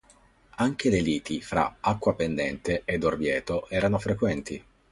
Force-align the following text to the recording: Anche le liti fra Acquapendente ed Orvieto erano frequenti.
Anche 0.55 0.89
le 0.89 0.99
liti 0.99 1.41
fra 1.41 1.75
Acquapendente 1.79 2.81
ed 2.85 3.03
Orvieto 3.03 3.69
erano 3.69 3.99
frequenti. 3.99 4.65